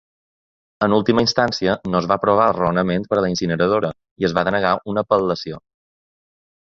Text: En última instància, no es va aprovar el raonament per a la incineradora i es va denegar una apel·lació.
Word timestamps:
En 0.85 0.93
última 0.99 1.23
instància, 1.25 1.75
no 1.91 1.99
es 1.99 2.07
va 2.11 2.15
aprovar 2.21 2.47
el 2.53 2.57
raonament 2.57 3.05
per 3.11 3.19
a 3.19 3.23
la 3.25 3.29
incineradora 3.33 3.91
i 4.23 4.29
es 4.31 4.33
va 4.39 4.45
denegar 4.49 4.73
una 4.95 5.05
apel·lació. 5.09 5.61